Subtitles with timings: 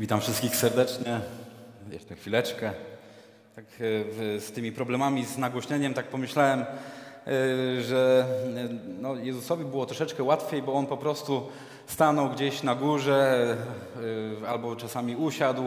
[0.00, 1.20] Witam wszystkich serdecznie.
[1.92, 2.72] Jeszcze chwileczkę.
[3.56, 6.66] Tak e, z tymi problemami z nagłośnieniem tak pomyślałem, e,
[7.82, 8.26] że
[8.56, 8.68] e,
[9.00, 11.46] no, Jezusowi było troszeczkę łatwiej, bo on po prostu
[11.86, 13.56] stanął gdzieś na górze
[14.48, 15.62] albo czasami usiadł.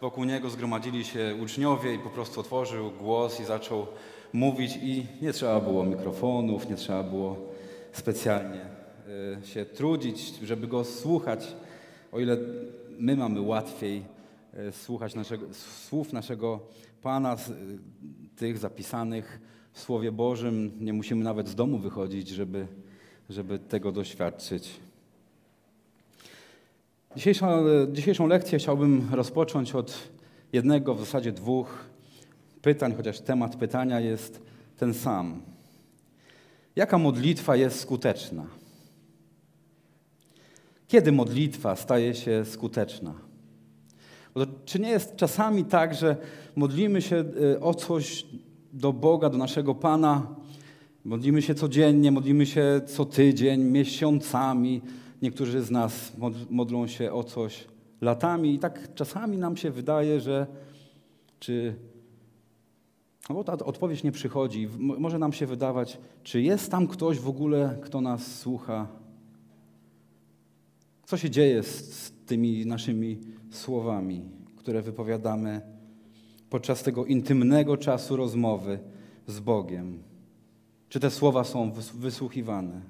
[0.00, 3.86] Wokół niego zgromadzili się uczniowie i po prostu otworzył głos i zaczął
[4.32, 7.36] mówić i nie trzeba było mikrofonów, nie trzeba było
[7.92, 8.60] specjalnie
[9.44, 11.52] się trudzić, żeby go słuchać.
[12.12, 12.36] O ile
[13.02, 14.02] my mamy łatwiej
[14.54, 15.46] e, słuchać naszego,
[15.88, 16.60] słów naszego
[17.02, 17.36] Pana, e,
[18.36, 19.40] tych zapisanych
[19.72, 20.72] w Słowie Bożym.
[20.80, 22.66] Nie musimy nawet z domu wychodzić, żeby,
[23.30, 24.70] żeby tego doświadczyć.
[27.16, 30.08] Dzisiejszą, dzisiejszą lekcję chciałbym rozpocząć od
[30.52, 31.84] jednego, w zasadzie dwóch
[32.62, 34.42] pytań, chociaż temat pytania jest
[34.76, 35.42] ten sam.
[36.76, 38.61] Jaka modlitwa jest skuteczna?
[40.92, 43.14] Kiedy modlitwa staje się skuteczna?
[44.34, 46.16] Bo czy nie jest czasami tak, że
[46.56, 47.24] modlimy się
[47.56, 48.26] y, o coś
[48.72, 50.26] do Boga, do naszego Pana,
[51.04, 54.82] modlimy się codziennie, modlimy się co tydzień, miesiącami,
[55.22, 56.12] niektórzy z nas
[56.50, 57.64] modlą się o coś
[58.00, 60.46] latami i tak czasami nam się wydaje, że
[61.40, 61.74] czy
[63.28, 64.68] no bo ta odpowiedź nie przychodzi.
[64.78, 69.01] Może nam się wydawać, czy jest tam ktoś w ogóle, kto nas słucha,
[71.12, 73.18] co się dzieje z, tymi naszymi
[73.50, 74.22] słowami,
[74.56, 75.60] które wypowiadamy
[76.50, 78.78] podczas tego intymnego czasu rozmowy
[79.26, 80.02] z Bogiem?
[80.88, 82.80] Czy te słowa są wysłuchiwane?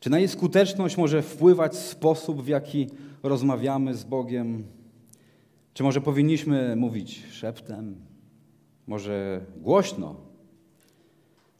[0.00, 2.86] Czy na jej skuteczność może wpływać sposób, w jaki
[3.22, 4.64] rozmawiamy z Bogiem?
[5.74, 7.96] Czy może powinniśmy mówić szeptem?
[8.86, 10.16] Może głośno?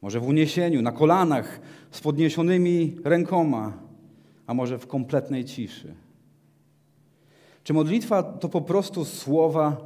[0.03, 1.61] Może w uniesieniu, na kolanach,
[1.91, 3.90] z podniesionymi rękoma?
[4.51, 5.95] A może w kompletnej ciszy?
[7.65, 9.77] Czy modlitwa to po prostu słowa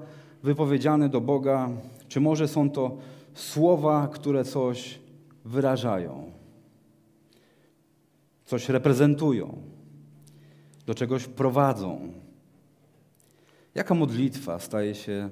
[0.43, 1.71] wypowiedziane do Boga,
[2.09, 2.97] czy może są to
[3.35, 4.99] słowa, które coś
[5.45, 6.33] wyrażają,
[8.45, 9.63] coś reprezentują,
[10.87, 12.13] do czegoś prowadzą?
[13.75, 15.31] Jaka modlitwa staje się,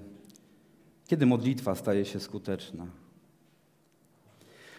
[1.06, 2.86] kiedy modlitwa staje się skuteczna?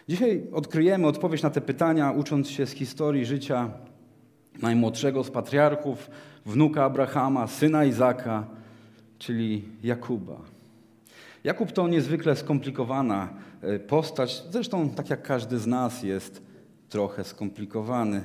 [0.08, 3.70] Dzisiaj odkryjemy odpowiedź na te pytania, ucząc się z historii życia
[4.62, 6.10] najmłodszego z patriarchów,
[6.46, 8.46] wnuka Abrahama, syna Izaka,
[9.18, 10.40] czyli Jakuba.
[11.44, 13.28] Jakub to niezwykle skomplikowana
[13.62, 16.42] e, postać, zresztą tak jak każdy z nas jest
[16.88, 18.24] trochę skomplikowany.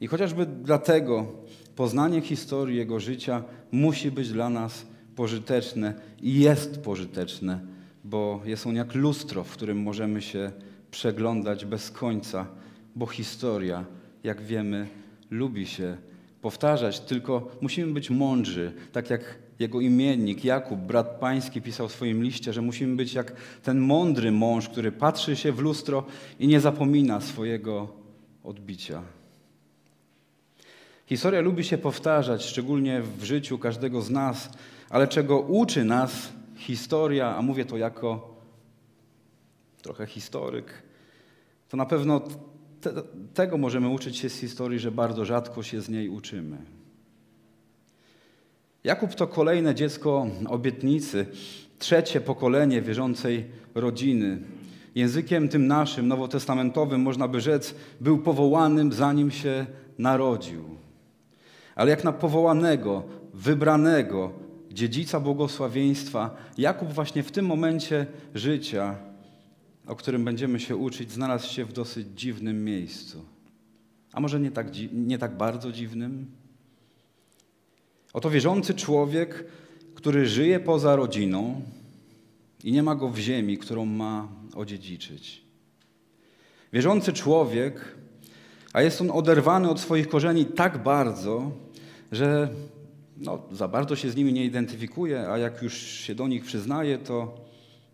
[0.00, 1.26] I chociażby dlatego
[1.76, 4.86] poznanie historii jego życia musi być dla nas
[5.16, 7.60] pożyteczne i jest pożyteczne,
[8.04, 10.52] bo jest on jak lustro, w którym możemy się
[10.90, 12.46] przeglądać bez końca,
[12.96, 13.84] bo historia,
[14.24, 14.86] jak wiemy,
[15.30, 15.96] lubi się
[16.42, 22.22] powtarzać, tylko musimy być mądrzy, tak jak jego imiennik Jakub, brat pański, pisał w swoim
[22.22, 23.32] liście, że musimy być jak
[23.62, 26.04] ten mądry mąż, który patrzy się w lustro
[26.38, 27.88] i nie zapomina swojego
[28.44, 29.02] odbicia.
[31.06, 34.50] Historia lubi się powtarzać, szczególnie w życiu każdego z nas,
[34.90, 38.34] ale czego uczy nas historia, a mówię to jako
[39.82, 40.82] trochę historyk,
[41.68, 42.20] to na pewno
[42.80, 42.92] te,
[43.34, 46.56] tego możemy uczyć się z historii, że bardzo rzadko się z niej uczymy.
[48.84, 51.26] Jakub to kolejne dziecko obietnicy,
[51.78, 54.38] trzecie pokolenie wierzącej rodziny.
[54.94, 59.66] Językiem tym naszym, nowotestamentowym, można by rzec, był powołanym, zanim się
[59.98, 60.64] narodził.
[61.74, 63.02] Ale jak na powołanego,
[63.34, 64.32] wybranego,
[64.72, 69.09] dziedzica błogosławieństwa, Jakub właśnie w tym momencie życia
[69.90, 73.24] o którym będziemy się uczyć, znalazł się w dosyć dziwnym miejscu.
[74.12, 76.26] A może nie tak, nie tak bardzo dziwnym?
[78.12, 79.44] Oto wierzący człowiek,
[79.94, 81.62] który żyje poza rodziną
[82.64, 85.42] i nie ma go w ziemi, którą ma odziedziczyć.
[86.72, 87.94] Wierzący człowiek,
[88.72, 91.50] a jest on oderwany od swoich korzeni tak bardzo,
[92.12, 92.48] że
[93.16, 96.98] no, za bardzo się z nimi nie identyfikuje, a jak już się do nich przyznaje,
[96.98, 97.49] to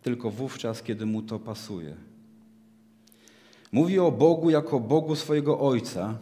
[0.06, 1.94] tylko wówczas, kiedy mu to pasuje.
[3.72, 6.18] Mówi o Bogu jako Bogu swojego ojca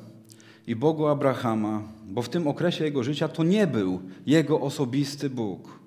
[0.67, 5.79] i Bogu Abrahama, bo w tym okresie jego życia to nie był jego osobisty Bóg.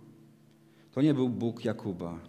[0.94, 2.20] To nie był Bóg Jakuba.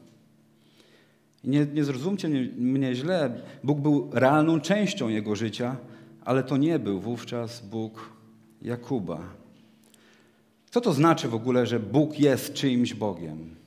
[1.45, 5.77] nie, nie zrozumcie mnie, źle, Bóg był realną częścią jego życia,
[6.25, 8.13] ale to nie był wówczas Bóg
[8.63, 9.21] Jakuba.
[10.71, 13.58] Co to znaczy w ogóle, że Bóg jest czyimś Bogiem?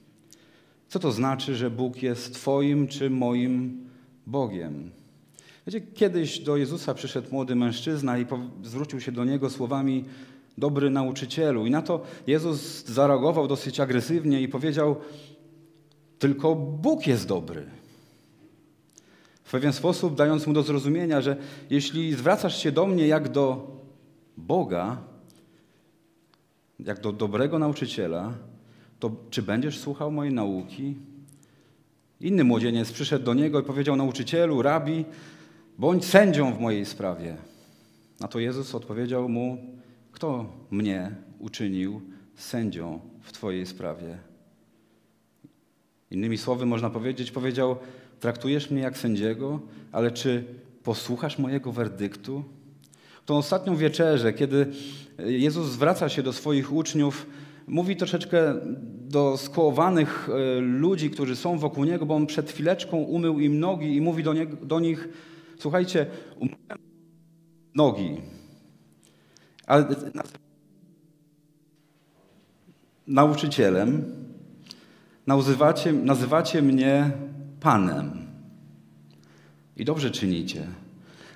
[0.92, 3.86] Co to znaczy, że Bóg jest Twoim czy moim
[4.28, 4.92] Bogiem?
[5.68, 8.26] Wiecie, kiedyś do Jezusa przyszedł młody mężczyzna i
[8.64, 10.06] zwrócił się do Niego słowami
[10.58, 11.66] dobry nauczycielu.
[11.66, 14.96] I na to Jezus zareagował dosyć agresywnie i powiedział:
[16.20, 17.66] Tylko Bóg jest dobry.
[19.44, 21.38] W pewien sposób dając mu do zrozumienia, że
[21.70, 23.68] jeśli zwracasz się do mnie jak do
[24.38, 24.98] Boga,
[26.80, 28.34] jak do dobrego nauczyciela,
[29.02, 30.96] to czy będziesz słuchał mojej nauki?
[32.20, 35.06] Inny młodzieniec przyszedł do niego i powiedział nauczycielu, rabi,
[35.78, 37.38] bądź sędzią w mojej sprawie.
[38.20, 39.58] Na to Jezus odpowiedział mu,
[40.12, 42.02] kto mnie uczynił
[42.36, 44.18] sędzią w twojej sprawie?
[46.12, 47.76] Innymi słowy można powiedzieć, powiedział,
[48.20, 49.60] traktujesz mnie jak sędziego,
[49.92, 50.44] ale czy
[50.84, 52.44] posłuchasz mojego werdyktu?
[53.26, 54.68] Tą ostatnią wieczerzę, kiedy
[55.20, 57.26] Jezus zwraca się do swoich uczniów,
[57.68, 58.56] mówi troszeczkę
[59.08, 63.96] do skołowanych e, ludzi, którzy są wokół Niego, bo On przed chwileczką umył im nogi
[63.96, 65.10] i mówi do, do nich,
[65.60, 66.06] słuchajcie,
[66.36, 66.80] umyłem
[67.76, 68.22] nogi,
[69.68, 69.86] ale
[73.08, 74.16] nauczycielem,
[75.28, 77.12] nazywacie, nazywacie mnie
[77.60, 78.12] Panem.
[79.78, 80.68] I dobrze czynicie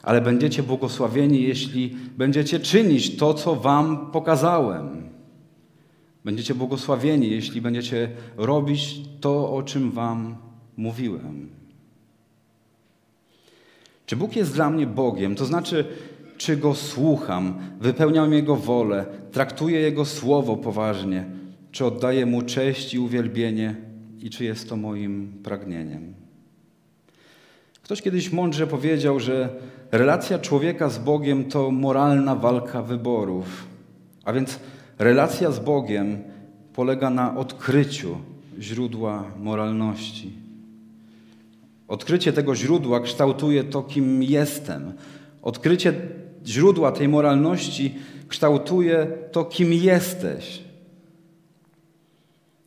[0.05, 5.09] ale będziecie błogosławieni, jeśli będziecie czynić to, co Wam pokazałem.
[6.25, 10.35] Będziecie błogosławieni, jeśli będziecie robić to, o czym Wam
[10.77, 11.49] mówiłem.
[14.05, 15.35] Czy Bóg jest dla mnie Bogiem?
[15.35, 15.85] To znaczy,
[16.37, 21.25] czy Go słucham, wypełniam Jego wolę, traktuję Jego słowo poważnie,
[21.71, 23.75] czy oddaję Mu cześć i uwielbienie
[24.21, 26.13] i czy jest to moim pragnieniem.
[27.81, 29.49] Ktoś kiedyś mądrze powiedział, że
[29.91, 33.67] relacja człowieka z Bogiem to moralna walka wyborów.
[34.23, 34.59] A więc
[34.99, 36.23] relacja z Bogiem
[36.73, 38.17] polega na odkryciu
[38.59, 40.31] źródła moralności.
[41.87, 44.93] Odkrycie tego źródła kształtuje to, kim jestem.
[45.41, 45.93] Odkrycie
[46.45, 47.95] źródła tej moralności
[48.27, 50.63] kształtuje to, kim jesteś.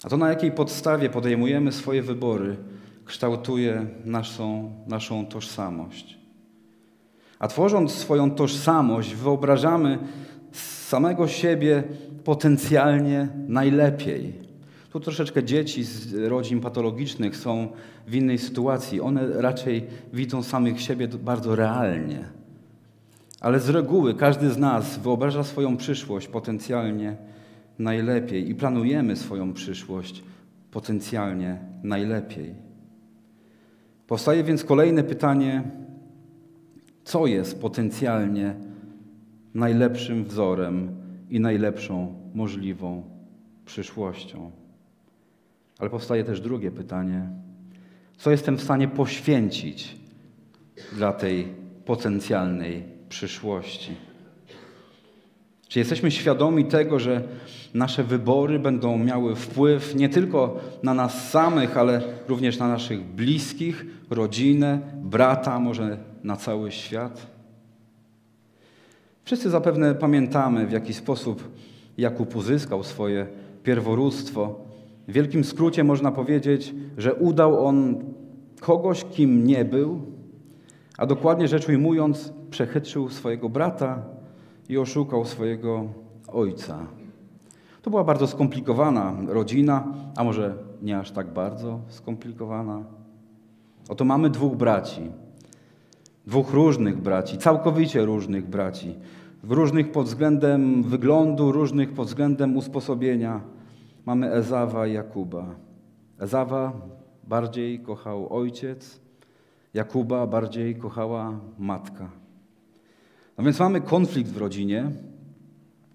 [0.03, 2.57] A to na jakiej podstawie podejmujemy swoje wybory,
[3.05, 6.19] kształtuje naszą, naszą tożsamość.
[7.39, 9.99] A tworząc swoją tożsamość, wyobrażamy
[10.89, 11.83] samego siebie
[12.25, 14.33] potencjalnie najlepiej.
[14.91, 17.69] Tu troszeczkę dzieci z rodzin patologicznych są
[18.07, 19.01] w innej sytuacji.
[19.01, 22.25] One raczej widzą samych siebie bardzo realnie.
[23.41, 27.17] Ale z reguły każdy z nas wyobraża swoją przyszłość potencjalnie
[27.79, 30.23] najlepiej i planujemy swoją przyszłość
[30.71, 32.55] potencjalnie najlepiej.
[34.07, 35.63] Powstaje więc kolejne pytanie,
[37.05, 38.68] co jest potencjalnie
[39.55, 40.97] najlepszym wzorem
[41.31, 43.03] i najlepszą możliwą
[43.65, 44.51] przyszłością?
[45.79, 47.29] Ale powstaje też drugie pytanie,
[48.17, 49.97] co jestem w stanie poświęcić
[50.93, 51.49] dla tej
[51.85, 53.93] potencjalnej przyszłości?
[55.69, 57.23] Czy jesteśmy świadomi tego, że
[57.75, 63.87] nasze wybory będą miały wpływ nie tylko na nas samych, ale również na naszych bliskich,
[64.11, 67.38] rodzinę, brata, może na cały świat?
[69.29, 71.49] Wszyscy zapewne pamiętamy, w jaki sposób
[71.99, 73.27] Jakub uzyskał swoje
[73.63, 74.61] pierworództwo.
[75.09, 78.05] W wielkim skrócie można powiedzieć, że udał on
[78.61, 80.01] kogoś, kim nie był,
[80.99, 84.03] a dokładnie rzecz ujmując, przechytrzył swojego brata
[84.69, 85.85] i oszukał swojego
[86.29, 86.87] ojca.
[87.83, 92.83] To była bardzo skomplikowana rodzina, a może nie aż tak bardzo skomplikowana.
[93.89, 95.11] Oto mamy dwóch braci,
[96.29, 98.95] dwóch różnych braci, całkowicie różnych braci,
[99.43, 103.41] różnych pod względem wyglądu, różnych pod względem usposobienia.
[104.07, 105.55] Mamy Ezawa i Jakuba.
[106.19, 106.73] Ezawa
[107.25, 109.01] bardziej kochał ojciec,
[109.75, 112.11] Jakuba bardziej kochała matka.
[113.39, 114.91] No więc mamy konflikt w rodzinie,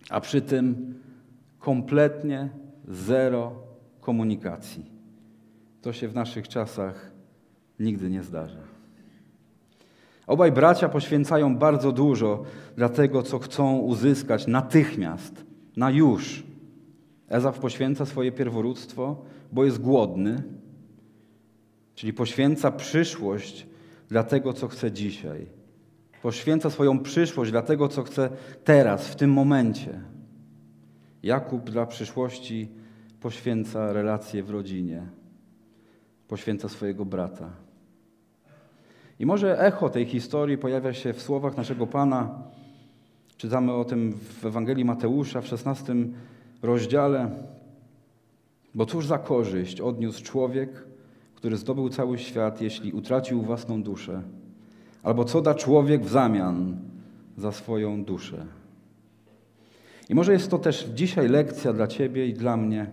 [0.09, 0.93] a przy tym
[1.59, 2.49] kompletnie
[2.87, 3.51] zero
[4.01, 4.85] komunikacji.
[5.81, 7.11] To się w naszych czasach
[7.79, 8.72] nigdy nie zdarza.
[10.27, 12.43] Obaj bracia poświęcają bardzo dużo
[12.75, 15.45] dla tego, co chcą uzyskać natychmiast,
[15.77, 16.43] na już.
[17.29, 20.43] Ezaf poświęca swoje pierworództwo, bo jest głodny,
[21.95, 23.67] czyli poświęca przyszłość
[24.09, 25.45] dla tego, co chce dzisiaj.
[26.21, 28.29] Poświęca swoją przyszłość dla tego, co chce
[28.63, 30.01] teraz, w tym momencie.
[31.23, 32.69] Jakub dla przyszłości
[33.21, 35.07] poświęca relacje w rodzinie,
[36.27, 37.49] poświęca swojego brata.
[39.23, 42.29] I może echo tej historii pojawia się w słowach naszego Pana.
[43.37, 45.95] Czytamy o tym w Ewangelii Mateusza w 16
[46.61, 47.29] rozdziale.
[48.75, 50.69] Bo cóż za korzyść odniósł człowiek,
[51.35, 54.21] który zdobył cały świat, jeśli utracił własną duszę?
[55.03, 56.77] Albo co da człowiek w zamian
[57.37, 58.45] za swoją duszę?
[60.09, 62.87] I może jest to też dzisiaj lekcja dla Ciebie i dla mnie.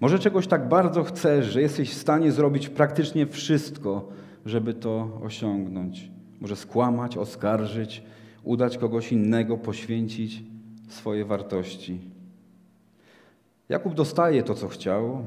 [0.00, 4.08] Może czegoś tak bardzo chcesz, że jesteś w stanie zrobić praktycznie wszystko,
[4.48, 6.10] żeby to osiągnąć.
[6.40, 8.02] Może skłamać, oskarżyć,
[8.44, 10.42] udać kogoś innego, poświęcić
[10.88, 12.00] swoje wartości.
[13.68, 15.24] Jakub dostaje to, co chciał,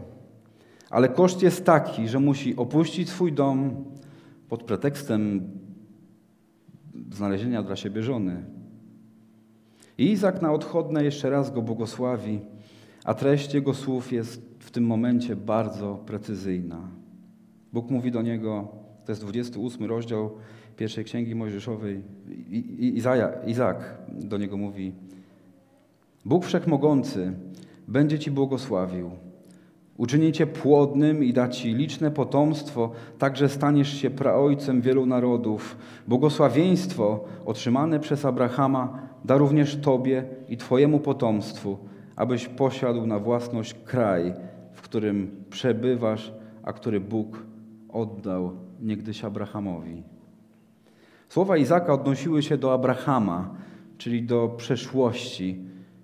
[0.90, 3.86] ale koszt jest taki, że musi opuścić swój dom
[4.50, 5.50] pod pretekstem
[7.12, 8.44] znalezienia dla siebie żony.
[9.98, 12.40] I Izak na odchodne jeszcze raz go błogosławi,
[13.04, 16.82] a treść jego słów jest w tym momencie bardzo precyzyjna.
[17.74, 20.32] Bóg mówi do niego, to jest 28 rozdział
[20.78, 22.02] pierwszej księgi Mojżeszowej,
[22.80, 24.94] Izaja, Izak do niego mówi:
[26.26, 27.34] Bóg Wszechmogący
[27.88, 29.12] będzie ci błogosławił.
[29.98, 35.78] Uczyni cię płodnym i da ci liczne potomstwo, także staniesz się praojcem wielu narodów.
[36.08, 41.78] Błogosławieństwo otrzymane przez Abrahama da również tobie i twojemu potomstwu,
[42.16, 44.34] abyś posiadł na własność kraj,
[44.74, 47.46] w którym przebywasz, a który Bóg
[47.90, 48.52] oddał
[48.82, 50.04] niegdyś Abrahamowi.
[51.30, 53.56] Słowa Izaka odnosiły się do Abrahama,
[53.98, 55.60] czyli do przeszłości,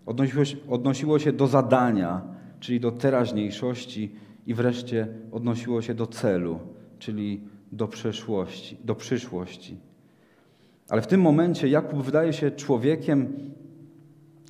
[0.06, 2.22] odnosiło się, odnosiło się do zadania,
[2.60, 4.16] czyli do teraźniejszości
[4.48, 6.60] i wreszcie odnosiło się do celu,
[7.00, 7.42] czyli
[7.72, 9.78] do przeszłości, do przyszłości.
[10.90, 13.34] Ale w tym momencie Jakub wydaje się człowiekiem,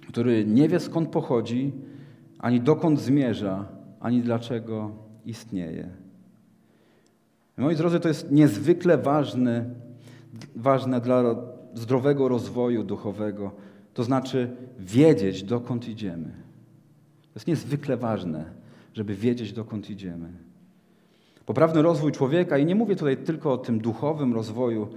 [0.10, 1.74] który nie wie skąd pochodzi,
[2.40, 3.66] ani dokąd zmierza,
[4.00, 4.92] ani dlaczego
[5.26, 6.07] istnieje.
[7.58, 9.66] Moi drodzy, to jest niezwykle ważne,
[10.56, 11.36] ważne dla
[11.74, 13.52] zdrowego rozwoju duchowego,
[13.94, 16.32] to znaczy wiedzieć, dokąd idziemy.
[17.22, 18.46] To jest niezwykle ważne,
[18.94, 20.30] żeby wiedzieć, dokąd idziemy.
[21.46, 24.88] Poprawny rozwój człowieka, i nie mówię tutaj tylko o tym duchowym rozwoju,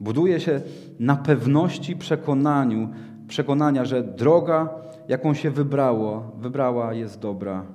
[0.00, 0.60] buduje się
[1.00, 2.88] na pewności przekonaniu,
[3.28, 4.68] przekonania, że droga,
[5.08, 7.66] jaką się wybrało, wybrała, jest dobra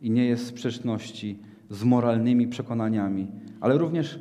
[0.00, 1.38] i nie jest sprzeczności
[1.70, 3.26] z moralnymi przekonaniami,
[3.60, 4.20] ale również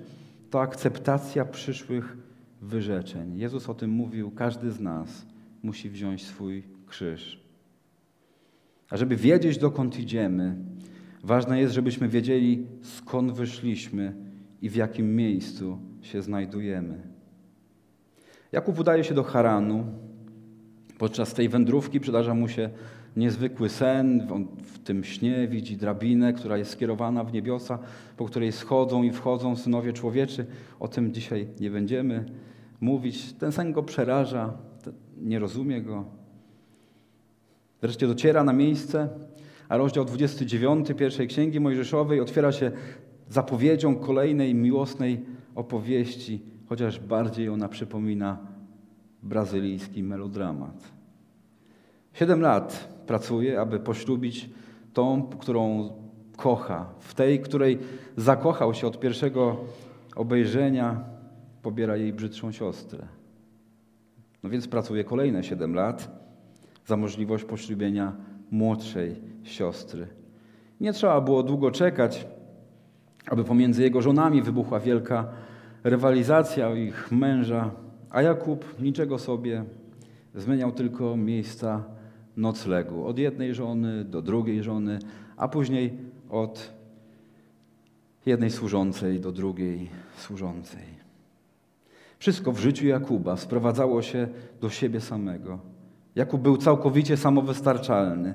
[0.50, 2.18] to akceptacja przyszłych
[2.62, 3.38] wyrzeczeń.
[3.38, 5.26] Jezus o tym mówił, każdy z nas
[5.64, 7.46] musi wziąć swój krzyż.
[8.90, 10.56] A żeby wiedzieć, dokąd idziemy,
[11.24, 14.14] ważne jest, żebyśmy wiedzieli, skąd wyszliśmy
[14.62, 17.02] i w jakim miejscu się znajdujemy.
[18.52, 19.86] Jakub udaje się do Haranu.
[20.98, 22.70] Podczas tej wędrówki przydarza mu się
[23.16, 24.28] niezwykły sen.
[24.32, 27.80] On w tym śnie widzi drabinę, która jest skierowana w niebiosa,
[28.18, 30.46] po której schodzą i wchodzą synowie człowieczy.
[30.80, 32.26] O tym dzisiaj nie będziemy
[32.82, 33.34] mówić.
[33.34, 34.54] Ten sen go przeraża,
[35.18, 36.06] nie rozumie go.
[37.82, 39.10] Wreszcie dociera na miejsce,
[39.70, 42.72] a rozdział 29 pierwszej Księgi Mojżeszowej otwiera się
[43.30, 48.38] zapowiedzią kolejnej miłosnej opowieści, chociaż bardziej ona przypomina
[49.24, 50.95] brazylijski melodramat.
[52.16, 54.50] Siedem lat pracuje, aby poślubić
[54.94, 55.90] tą, którą
[56.38, 56.86] kocha.
[57.00, 57.80] W tej, której
[58.18, 59.58] zakochał się od pierwszego
[60.16, 61.04] obejrzenia,
[61.62, 63.08] pobiera jej brzydszą siostrę.
[64.44, 66.12] No więc pracuje kolejne siedem lat
[66.86, 68.14] za możliwość poślubienia
[68.52, 70.08] młodszej siostry.
[70.82, 72.28] Nie trzeba było długo czekać,
[73.28, 75.28] aby pomiędzy jego żonami wybuchła wielka
[75.84, 77.72] rywalizacja o ich męża,
[78.10, 79.64] a Jakub niczego sobie
[80.36, 81.84] zmieniał tylko miejsca
[82.38, 83.06] noclegu.
[83.06, 85.00] Od jednej żony do drugiej żony,
[85.38, 85.94] a później
[86.30, 86.74] od
[88.26, 90.96] jednej służącej do drugiej służącej.
[92.20, 94.28] Wszystko w życiu Jakuba sprowadzało się
[94.62, 95.60] do siebie samego.
[96.16, 98.34] Jakub był całkowicie samowystarczalny,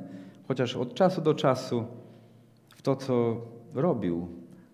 [0.49, 1.85] chociaż od czasu do czasu
[2.69, 3.41] w to, co
[3.75, 4.29] robił,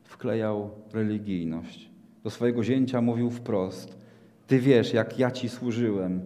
[0.05, 1.91] wklejał religijność.
[2.25, 3.99] Do swojego zięcia mówił wprost:
[4.47, 6.21] Ty wiesz, jak ja ci służyłem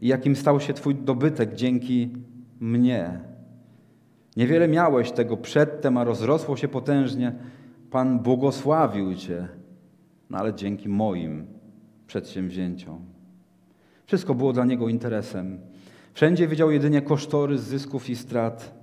[0.00, 2.10] i jakim stał się Twój dobytek dzięki
[2.62, 3.20] mnie.
[4.36, 7.32] Niewiele miałeś tego przedtem, a rozrosło się potężnie.
[7.90, 9.48] Pan błogosławił Cię,
[10.30, 11.46] no ale dzięki moim
[12.06, 13.00] przedsięwzięciom.
[14.06, 15.60] Wszystko było dla niego interesem.
[16.14, 18.74] Wszędzie widział jedynie kosztory zysków i strat.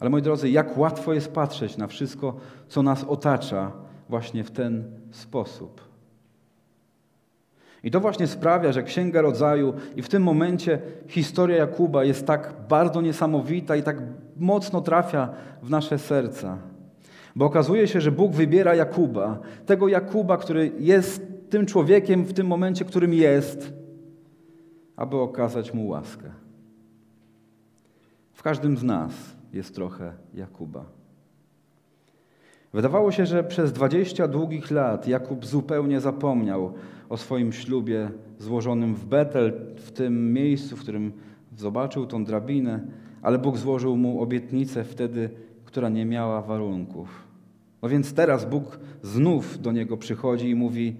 [0.00, 2.36] Ale moi drodzy, jak łatwo jest patrzeć na wszystko,
[2.68, 3.72] co nas otacza,
[4.08, 5.87] właśnie w ten sposób.
[7.84, 12.54] I to właśnie sprawia, że Księga Rodzaju i w tym momencie historia Jakuba jest tak
[12.68, 13.96] bardzo niesamowita i tak
[14.36, 15.28] mocno trafia
[15.62, 16.58] w nasze serca.
[17.36, 22.46] Bo okazuje się, że Bóg wybiera Jakuba, tego Jakuba, który jest tym człowiekiem w tym
[22.46, 23.72] momencie, którym jest,
[24.96, 26.30] aby okazać mu łaskę.
[28.32, 29.12] W każdym z nas
[29.52, 30.84] jest trochę Jakuba.
[32.72, 36.72] Wydawało się, że przez dwadzieścia długich lat Jakub zupełnie zapomniał
[37.08, 41.12] o swoim ślubie złożonym w Betel, w tym miejscu, w którym
[41.56, 42.80] zobaczył tą drabinę,
[43.22, 45.30] ale Bóg złożył mu obietnicę wtedy,
[45.64, 47.28] która nie miała warunków.
[47.82, 50.96] No więc teraz Bóg znów do niego przychodzi i mówi: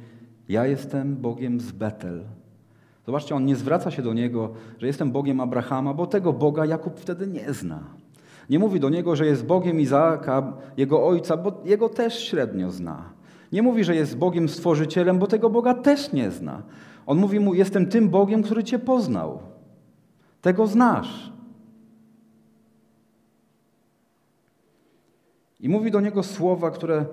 [0.49, 2.25] Ja jestem Bogiem z Betel.
[3.07, 7.01] Zobaczcie, on nie zwraca się do niego, że jestem Bogiem Abrahama, bo tego Boga Jakub
[7.01, 7.81] wtedy nie zna.
[8.51, 13.18] Nie mówi do niego, że jest Bogiem Izaaka, jego ojca, bo jego też średnio zna.
[13.53, 16.63] Nie mówi, że jest Bogiem Stworzycielem, bo tego Boga też nie zna.
[17.07, 19.39] On mówi mu: Jestem tym Bogiem, który Cię poznał.
[20.43, 21.33] Tego znasz.
[25.61, 27.07] I mówi do niego słowa, które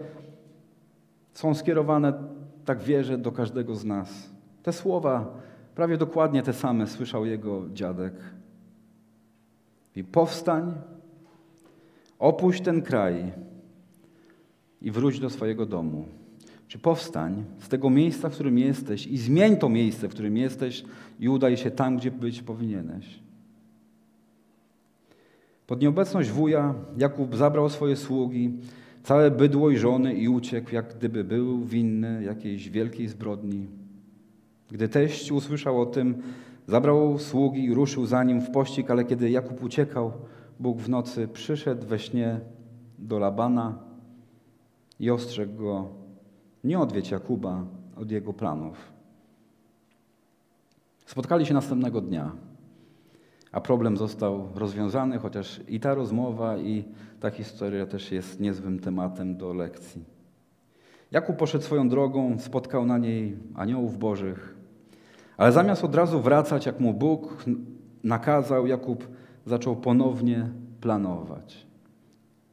[1.34, 2.14] są skierowane,
[2.66, 4.30] tak wierzę, do każdego z nas.
[4.64, 5.34] Te słowa,
[5.76, 8.14] prawie dokładnie te same, słyszał jego dziadek.
[9.96, 10.74] I powstań,
[12.20, 13.34] opuść ten kraj
[14.82, 16.06] i wróć do swojego domu.
[16.68, 20.84] Czy powstań z tego miejsca, w którym jesteś i zmień to miejsce, w którym jesteś
[21.20, 23.20] i udaj się tam, gdzie być powinieneś.
[25.68, 28.54] Pod nieobecność wuja Jakub zabrał swoje sługi,
[29.04, 33.68] całe bydło i żony i uciekł, jak gdyby był winny jakiejś wielkiej zbrodni.
[34.72, 36.22] Gdy teść usłyszał o tym,
[36.68, 40.12] zabrał sługi i ruszył za nim w pościg, ale kiedy Jakub uciekał,
[40.60, 42.40] Bóg w nocy przyszedł we śnie
[43.00, 43.80] do Labana
[45.00, 45.90] i ostrzegł go,
[46.66, 47.64] nie odwiedź Jakuba
[47.96, 48.78] od jego planów.
[51.06, 52.32] Spotkali się następnego dnia
[53.56, 56.84] a problem został rozwiązany, chociaż i ta rozmowa, i
[57.20, 60.04] ta historia też jest niezłym tematem do lekcji.
[61.12, 64.56] Jakub poszedł swoją drogą, spotkał na niej aniołów bożych,
[65.38, 67.46] ale zamiast od razu wracać, jak mu Bóg
[68.04, 69.08] nakazał, Jakub
[69.46, 70.50] zaczął ponownie
[70.82, 71.68] planować.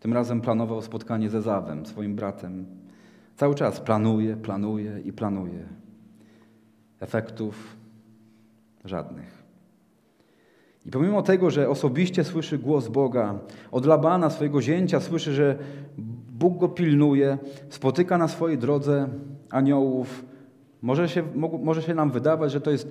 [0.00, 2.66] Tym razem planował spotkanie ze Zawem, swoim bratem.
[3.36, 5.68] Cały czas planuje, planuje i planuje.
[7.00, 7.76] Efektów
[8.84, 9.42] żadnych.
[10.86, 13.38] I pomimo tego, że osobiście słyszy głos Boga,
[13.70, 15.58] od Labana, swojego zięcia, słyszy, że
[16.32, 19.08] Bóg go pilnuje, spotyka na swojej drodze
[19.50, 20.24] aniołów,
[20.82, 21.22] może się,
[21.62, 22.88] może się nam wydawać, że to jest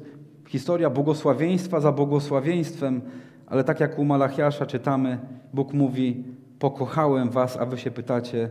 [0.47, 3.01] historia błogosławieństwa za błogosławieństwem,
[3.47, 5.19] ale tak jak u Malachiasza czytamy,
[5.53, 6.23] Bóg mówi:
[6.59, 8.49] Pokochałem was, a wy się pytacie,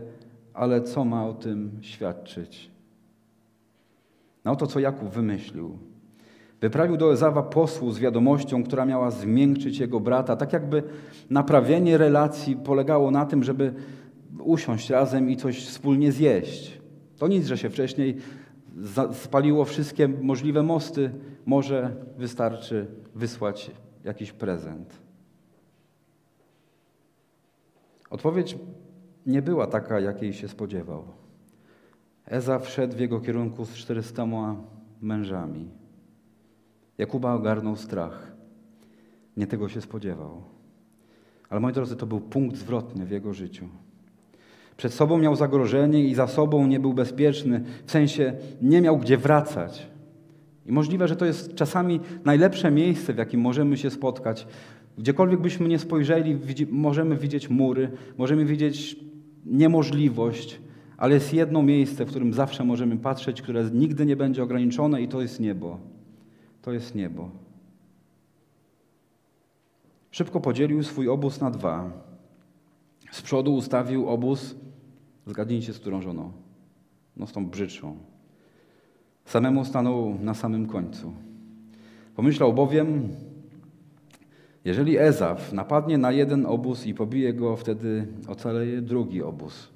[0.53, 2.71] ale co ma o tym świadczyć?
[4.45, 5.77] No to, co Jakub wymyślił.
[6.61, 10.83] Wyprawił do Ezawa posłu z wiadomością, która miała zmiękczyć jego brata, tak jakby
[11.29, 13.73] naprawienie relacji polegało na tym, żeby
[14.39, 16.81] usiąść razem i coś wspólnie zjeść.
[17.17, 18.17] To nic, że się wcześniej
[19.13, 21.11] spaliło wszystkie możliwe mosty,
[21.45, 23.71] może wystarczy wysłać
[24.03, 24.93] jakiś prezent.
[28.09, 28.57] Odpowiedź
[29.25, 31.03] nie była taka, jakiej się spodziewał.
[32.25, 34.55] Eza wszedł w jego kierunku z czterystoma
[35.01, 35.69] mężami.
[36.97, 38.31] Jakuba ogarnął strach.
[39.37, 40.41] Nie tego się spodziewał.
[41.49, 43.65] Ale moi drodzy, to był punkt zwrotny w jego życiu.
[44.77, 49.17] Przed sobą miał zagrożenie i za sobą nie był bezpieczny, w sensie nie miał gdzie
[49.17, 49.87] wracać.
[50.65, 54.47] I możliwe, że to jest czasami najlepsze miejsce, w jakim możemy się spotkać.
[54.97, 58.95] Gdziekolwiek byśmy nie spojrzeli, możemy widzieć mury, możemy widzieć
[59.45, 60.59] niemożliwość,
[60.97, 65.07] ale jest jedno miejsce, w którym zawsze możemy patrzeć, które nigdy nie będzie ograniczone, i
[65.07, 65.91] to jest niebo
[66.61, 67.29] to jest niebo.
[70.11, 71.91] Szybko podzielił swój obóz na dwa.
[73.11, 74.55] Z przodu ustawił obóz,
[75.27, 76.31] zgadnijcie z którą żoną?
[77.17, 77.97] No z tą brzydszą.
[79.25, 81.13] Samemu stanął na samym końcu.
[82.15, 83.09] Pomyślał bowiem,
[84.65, 89.69] jeżeli Ezaf napadnie na jeden obóz i pobije go, wtedy ocaleje drugi obóz.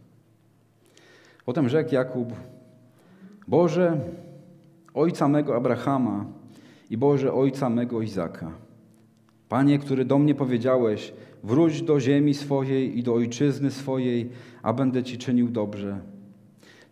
[1.45, 2.33] Potem rzekł Jakub,
[3.47, 3.99] Boże,
[4.93, 6.25] ojca mego Abrahama,
[6.89, 8.51] i Boże Ojca mego Izaka.
[9.49, 14.29] Panie, który do mnie powiedziałeś, wróć do ziemi swojej i do ojczyzny swojej,
[14.63, 15.99] a będę Ci czynił dobrze.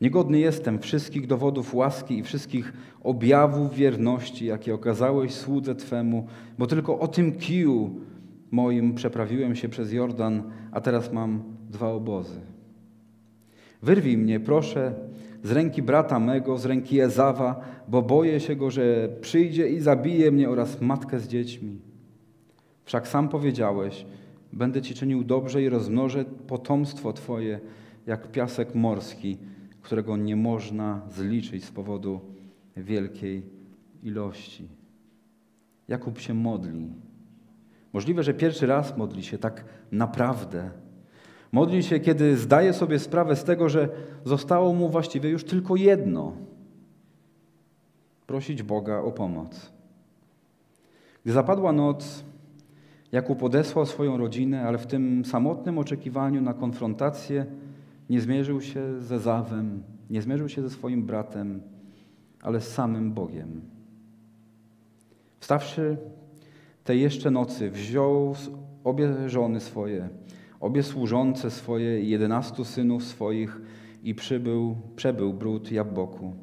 [0.03, 6.99] Niegodny jestem wszystkich dowodów łaski i wszystkich objawów wierności, jakie okazałeś słudze Twemu, bo tylko
[6.99, 7.95] o tym kiju
[8.51, 12.39] moim przeprawiłem się przez Jordan, a teraz mam dwa obozy.
[13.81, 14.93] Wyrwij mnie, proszę,
[15.43, 20.31] z ręki brata mego, z ręki Ezawa, bo boję się go, że przyjdzie i zabije
[20.31, 21.79] mnie oraz matkę z dziećmi.
[22.85, 24.05] Wszak sam powiedziałeś,
[24.53, 27.59] będę ci czynił dobrze i rozmnożę potomstwo Twoje,
[28.07, 29.37] jak piasek morski,
[29.83, 32.21] którego nie można zliczyć z powodu
[32.77, 33.43] wielkiej
[34.03, 34.67] ilości.
[35.87, 36.93] Jakub się modli.
[37.93, 40.71] Możliwe, że pierwszy raz modli się tak naprawdę
[41.53, 43.89] Modli się, kiedy zdaje sobie sprawę z tego, że
[44.25, 46.33] zostało mu właściwie już tylko jedno
[48.27, 49.71] prosić Boga o pomoc.
[51.23, 52.23] Gdy zapadła noc,
[53.11, 57.45] Jakub odesłał swoją rodzinę, ale w tym samotnym oczekiwaniu na konfrontację
[58.09, 61.61] nie zmierzył się ze Zawem, nie zmierzył się ze swoim bratem,
[62.41, 63.61] ale z samym Bogiem.
[65.39, 65.97] Wstawszy
[66.83, 68.35] tej jeszcze nocy, wziął
[68.83, 70.09] obie żony swoje,
[70.59, 73.61] obie służące swoje i jedenastu synów swoich
[74.03, 76.33] i przybył, przebył brud Jabboku.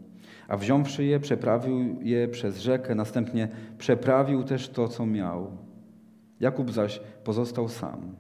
[0.49, 5.51] A wziąwszy je, przeprawił je przez rzekę, następnie przeprawił też to, co miał.
[6.41, 8.17] Jakub zaś pozostał sam.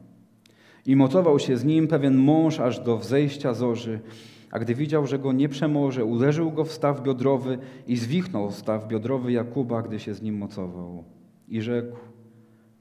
[0.86, 4.00] I mocował się z nim pewien mąż aż do wzejścia zorzy,
[4.50, 8.88] a gdy widział, że go nie przemoże, uderzył go w staw biodrowy i zwichnął staw
[8.88, 11.04] biodrowy Jakuba, gdy się z nim mocował.
[11.48, 11.96] I rzekł,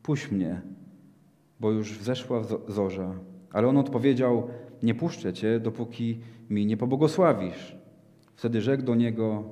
[0.03, 0.61] puść mnie,
[1.59, 3.13] bo już wzeszła zorza.
[3.51, 4.47] Ale on odpowiedział,
[4.83, 7.75] nie puszczę cię, dopóki mi nie pobłogosławisz.
[8.35, 9.43] Wtedy rzekł do niego,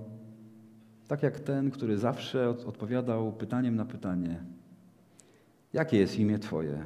[1.08, 4.44] tak jak ten, który zawsze odpowiadał pytaniem na pytanie,
[5.74, 6.84] jakie jest imię Twoje?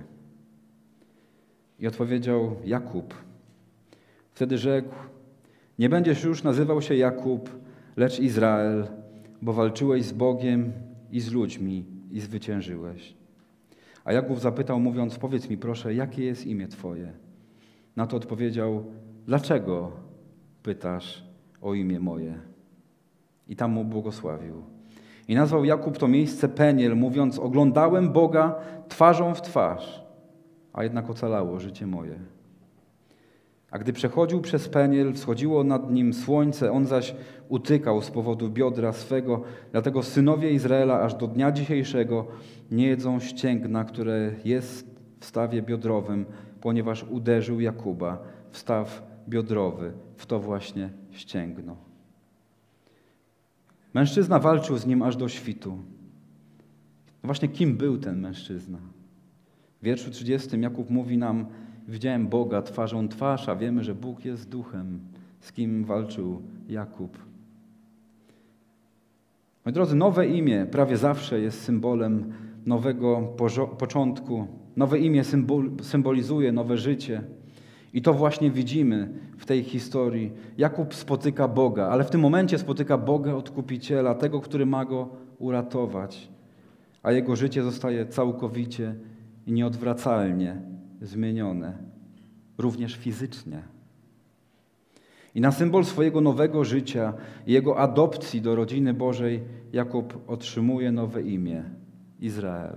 [1.82, 3.14] I odpowiedział Jakub.
[4.32, 4.96] Wtedy rzekł,
[5.80, 7.50] nie będziesz już nazywał się Jakub,
[7.98, 8.88] lecz Izrael,
[9.42, 10.74] bo walczyłeś z Bogiem
[11.12, 13.16] i z ludźmi i zwyciężyłeś.
[14.04, 17.12] A Jakub zapytał, mówiąc, powiedz mi proszę, jakie jest imię Twoje?
[17.96, 18.86] Na to odpowiedział,
[19.26, 19.92] dlaczego
[20.64, 21.24] pytasz
[21.62, 22.40] o imię moje?
[23.48, 24.64] I tam mu błogosławił.
[25.28, 28.56] I nazwał Jakub to miejsce Peniel, mówiąc, oglądałem Boga
[28.90, 30.01] twarzą w twarz,
[30.74, 32.20] a jednak ocalało życie moje.
[33.72, 37.16] A gdy przechodził przez Peniel, wschodziło nad nim słońce, on zaś
[37.50, 39.44] utykał z powodu biodra swego.
[39.72, 42.28] Dlatego synowie Izraela aż do dnia dzisiejszego
[42.72, 46.26] nie jedzą ścięgna, które jest w stawie biodrowym,
[46.62, 48.18] ponieważ uderzył Jakuba
[48.52, 51.76] w staw biodrowy, w to właśnie ścięgno.
[53.94, 55.72] Mężczyzna walczył z nim aż do świtu.
[57.24, 58.78] No właśnie kim był ten mężczyzna?
[59.82, 61.46] W wierszu 30 Jakub mówi nam,
[61.88, 65.00] widziałem Boga twarzą twarz, a wiemy, że Bóg jest duchem,
[65.40, 67.18] z kim walczył Jakub.
[69.66, 72.34] Moi drodzy, nowe imię prawie zawsze jest symbolem
[72.66, 73.22] nowego
[73.78, 74.48] początku.
[74.78, 77.22] Nowe imię symbol, symbolizuje nowe życie.
[77.94, 80.32] I to właśnie widzimy w tej historii.
[80.58, 86.30] Jakub spotyka Boga, ale w tym momencie spotyka Boga odkupiciela, tego, który ma go uratować,
[87.04, 88.96] a jego życie zostaje całkowicie
[89.48, 90.62] i nieodwracalnie
[91.02, 91.78] zmienione,
[92.58, 93.64] również fizycznie.
[95.36, 97.14] I na symbol swojego nowego życia
[97.48, 101.64] jego adopcji do rodziny Bożej Jakub otrzymuje nowe imię
[102.20, 102.76] Izrael.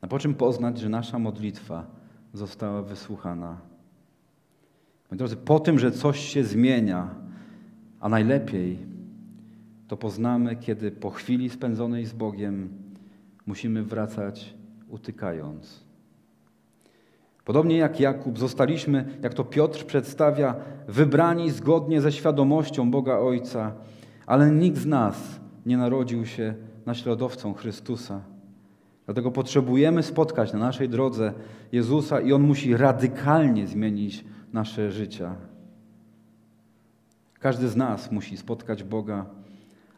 [0.00, 1.86] A po czym poznać, że nasza modlitwa
[2.32, 3.60] została wysłuchana.
[5.10, 7.14] Moi drodzy, po tym, że coś się zmienia,
[8.00, 8.78] a najlepiej
[9.88, 12.68] to poznamy, kiedy po chwili spędzonej z Bogiem
[13.46, 14.54] musimy wracać
[14.94, 15.84] utykając.
[17.44, 20.54] Podobnie jak Jakub, zostaliśmy, jak to Piotr przedstawia,
[20.88, 23.72] wybrani zgodnie ze świadomością Boga Ojca,
[24.26, 26.54] ale nikt z nas nie narodził się
[26.86, 28.20] naśladowcą Chrystusa.
[29.04, 31.32] Dlatego potrzebujemy spotkać na naszej drodze
[31.72, 35.34] Jezusa i On musi radykalnie zmienić nasze życia.
[37.40, 39.26] Każdy z nas musi spotkać Boga,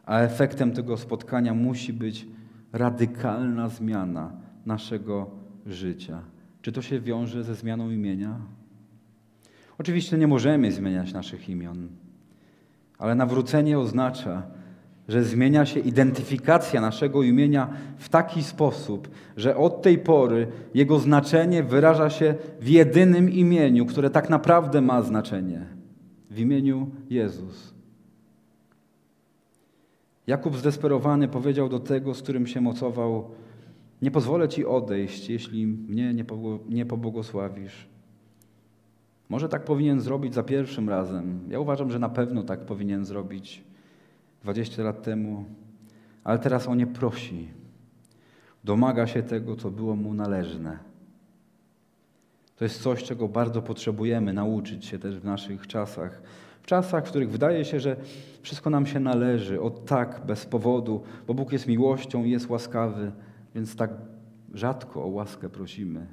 [0.05, 2.27] a efektem tego spotkania musi być
[2.73, 5.29] radykalna zmiana naszego
[5.65, 6.21] życia.
[6.61, 8.39] Czy to się wiąże ze zmianą imienia?
[9.77, 11.87] Oczywiście nie możemy zmieniać naszych imion,
[12.97, 14.43] ale nawrócenie oznacza,
[15.07, 21.63] że zmienia się identyfikacja naszego imienia w taki sposób, że od tej pory jego znaczenie
[21.63, 25.65] wyraża się w jedynym imieniu, które tak naprawdę ma znaczenie
[26.31, 27.73] w imieniu Jezus.
[30.27, 33.29] Jakub zdesperowany powiedział do tego, z którym się mocował:
[34.01, 36.13] Nie pozwolę ci odejść, jeśli mnie
[36.69, 37.87] nie pobłogosławisz.
[39.29, 41.39] Może tak powinien zrobić za pierwszym razem.
[41.49, 43.63] Ja uważam, że na pewno tak powinien zrobić
[44.43, 45.45] 20 lat temu,
[46.23, 47.47] ale teraz o nie prosi.
[48.63, 50.79] Domaga się tego, co było mu należne.
[52.55, 56.21] To jest coś, czego bardzo potrzebujemy nauczyć się też w naszych czasach.
[56.61, 57.95] W czasach, w których wydaje się, że
[58.41, 63.11] wszystko nam się należy, od tak, bez powodu, bo Bóg jest miłością i jest łaskawy,
[63.57, 63.91] więc tak
[64.53, 66.07] rzadko o łaskę prosimy.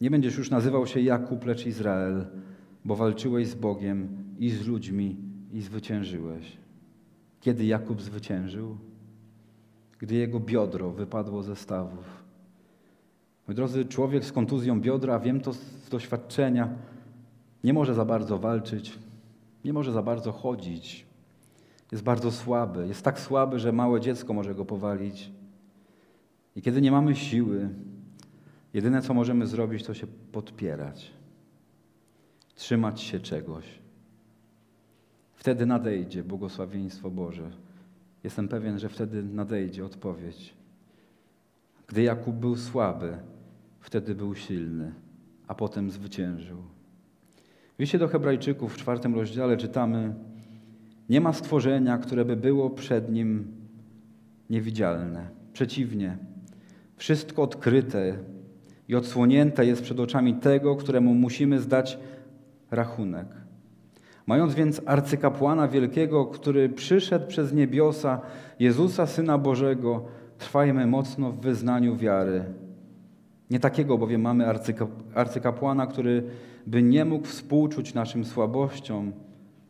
[0.00, 2.26] Nie będziesz już nazywał się Jakub, lecz Izrael,
[2.84, 5.16] bo walczyłeś z Bogiem i z ludźmi
[5.52, 6.56] i zwyciężyłeś.
[7.40, 8.76] Kiedy Jakub zwyciężył?
[9.98, 12.24] Gdy jego biodro wypadło ze stawów.
[13.48, 16.68] Moi drodzy, człowiek z kontuzją biodra, wiem to z doświadczenia,
[17.64, 18.98] nie może za bardzo walczyć,
[19.64, 21.06] nie może za bardzo chodzić.
[21.92, 22.86] Jest bardzo słaby.
[22.88, 25.30] Jest tak słaby, że małe dziecko może go powalić.
[26.56, 27.68] I kiedy nie mamy siły,
[28.74, 31.12] jedyne co możemy zrobić, to się podpierać,
[32.54, 33.64] trzymać się czegoś.
[35.34, 37.50] Wtedy nadejdzie błogosławieństwo Boże.
[38.24, 40.54] Jestem pewien, że wtedy nadejdzie odpowiedź.
[41.86, 43.18] Gdy Jakub był słaby,
[43.80, 44.92] wtedy był silny,
[45.48, 46.58] a potem zwyciężył.
[47.76, 50.14] W liście do Hebrajczyków w czwartym rozdziale czytamy:
[51.08, 53.46] Nie ma stworzenia, które by było przed nim
[54.50, 55.28] niewidzialne.
[55.52, 56.18] Przeciwnie,
[56.96, 58.18] wszystko odkryte
[58.88, 61.98] i odsłonięte jest przed oczami tego, któremu musimy zdać
[62.70, 63.26] rachunek.
[64.26, 68.20] Mając więc arcykapłana wielkiego, który przyszedł przez niebiosa,
[68.58, 70.04] Jezusa, Syna Bożego,
[70.38, 72.44] trwajmy mocno w wyznaniu wiary.
[73.50, 74.44] Nie takiego bowiem mamy
[75.14, 76.22] arcykapłana, który
[76.66, 79.12] by nie mógł współczuć naszym słabościom,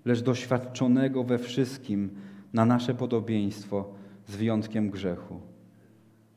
[0.05, 2.11] lecz doświadczonego we wszystkim
[2.53, 3.95] na nasze podobieństwo
[4.27, 5.41] z wyjątkiem grzechu.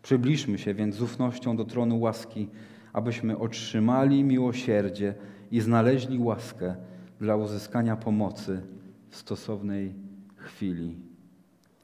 [0.01, 2.47] Przybliżmy się więc z ufnością do tronu łaski,
[2.93, 5.15] abyśmy otrzymali miłosierdzie
[5.51, 6.75] i znaleźli łaskę
[7.19, 8.61] dla uzyskania pomocy
[9.09, 9.93] w stosownej
[10.35, 10.95] chwili.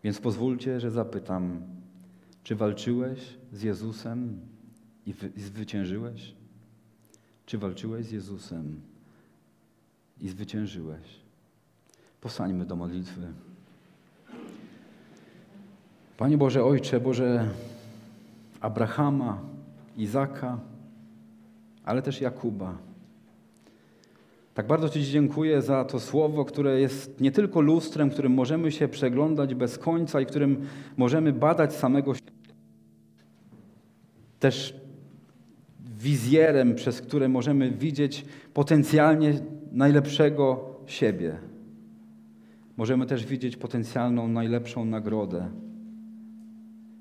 [0.04, 1.62] Więc pozwólcie, że zapytam,
[2.44, 4.40] czy walczyłeś z Jezusem
[5.06, 6.36] i, wy, i zwyciężyłeś?
[7.46, 8.82] Czy walczyłeś z Jezusem
[10.22, 11.23] i zwyciężyłeś?
[12.24, 13.22] Posańmy do modlitwy.
[16.18, 17.50] Panie Boże, Ojcze, Boże
[18.62, 19.42] Abrahama,
[19.98, 20.60] Izaka,
[21.86, 22.78] ale też Jakuba.
[24.54, 28.88] Tak bardzo Ci dziękuję za to słowo, które jest nie tylko lustrem, którym możemy się
[28.88, 32.32] przeglądać bez końca i którym możemy badać samego siebie,
[34.40, 34.76] też
[36.00, 39.34] wizjerem, przez które możemy widzieć potencjalnie
[39.72, 41.53] najlepszego siebie.
[42.78, 45.50] Możemy też widzieć potencjalną najlepszą nagrodę.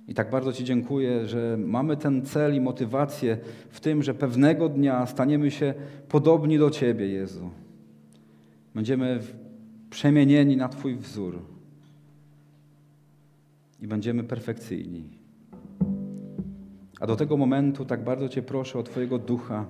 [0.09, 3.39] I tak bardzo Ci dziękuję, że mamy ten cel i motywację
[3.71, 5.75] w tym, że pewnego dnia staniemy się
[6.09, 7.51] podobni do Ciebie, Jezu.
[8.75, 9.21] Będziemy
[9.91, 11.39] przemienieni na Twój wzór
[13.81, 15.05] i będziemy perfekcyjni.
[17.01, 19.67] A do tego momentu tak bardzo Cię proszę o Twojego ducha.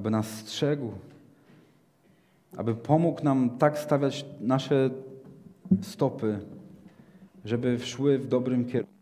[0.00, 0.92] Aby nas strzegł,
[2.56, 4.90] aby pomógł nam tak stawiać nasze
[5.82, 6.40] stopy,
[7.44, 8.94] żeby szły w dobrym kierunku.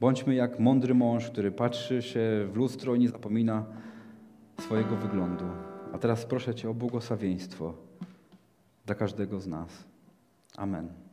[0.00, 3.64] Bądźmy jak mądry mąż, który patrzy się w lustro i nie zapomina
[4.60, 5.44] swojego wyglądu.
[5.92, 7.74] A teraz proszę Cię o błogosławieństwo
[8.86, 9.84] dla każdego z nas.
[10.56, 11.05] Amen.